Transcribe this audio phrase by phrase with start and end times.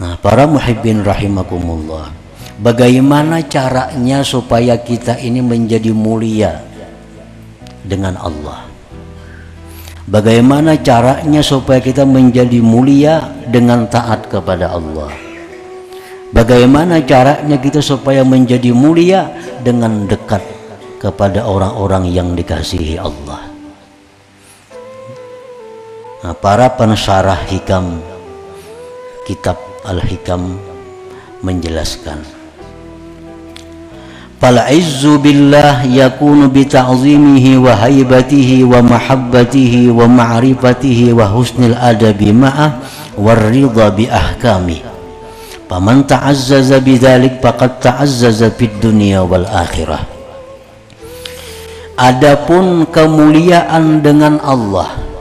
[0.00, 2.08] Nah, para muhibbin rahimakumullah.
[2.62, 6.64] Bagaimana caranya supaya kita ini menjadi mulia
[7.84, 8.72] dengan Allah?
[10.08, 15.12] Bagaimana caranya supaya kita menjadi mulia dengan taat kepada Allah?
[16.32, 19.28] Bagaimana caranya kita supaya menjadi mulia
[19.60, 20.40] dengan dekat
[20.96, 23.44] kepada orang-orang yang dikasihi Allah?
[26.24, 28.00] Nah, para pensyarah hikam
[29.26, 30.58] kitab Al-Hikam
[31.42, 32.22] menjelaskan
[34.42, 42.34] Fal izzu billah yakunu bi ta'zimihi wa haibatihi wa mahabbatihi wa ma'rifatihi wa husnil adabi
[42.34, 42.82] ma'ah
[43.22, 44.82] war ridha bi ahkami.
[45.70, 50.02] Faman ta'azzaza bidzalik faqad ta'azzaza fid dunya wal akhirah.
[52.02, 55.11] Adapun kemuliaan dengan Allah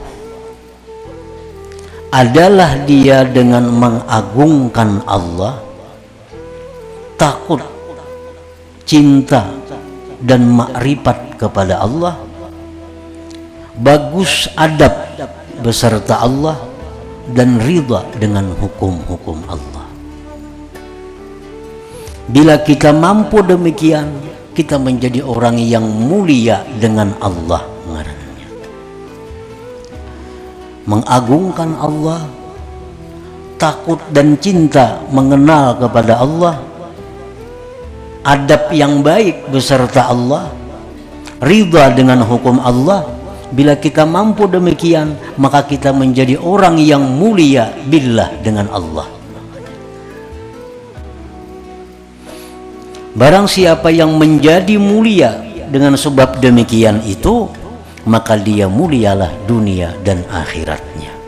[2.11, 5.63] adalah dia dengan mengagungkan Allah.
[7.15, 7.63] Takut
[8.83, 9.47] cinta
[10.19, 12.19] dan makrifat kepada Allah.
[13.79, 14.91] Bagus adab
[15.63, 16.59] beserta Allah
[17.31, 19.87] dan ridha dengan hukum-hukum Allah.
[22.27, 24.11] Bila kita mampu demikian
[24.51, 27.63] kita menjadi orang yang mulia dengan Allah
[30.85, 32.25] mengagungkan Allah,
[33.61, 36.57] takut dan cinta mengenal kepada Allah,
[38.25, 40.49] adab yang baik beserta Allah,
[41.41, 43.05] ridha dengan hukum Allah.
[43.51, 49.11] Bila kita mampu demikian, maka kita menjadi orang yang mulia billah dengan Allah.
[53.11, 57.51] Barang siapa yang menjadi mulia dengan sebab demikian itu,
[58.09, 61.20] maka dia mulialah dunia dan akhiratnya